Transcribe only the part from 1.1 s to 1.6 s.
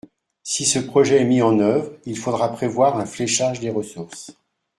est mis en